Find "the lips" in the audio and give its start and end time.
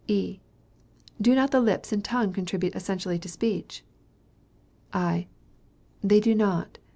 1.51-1.93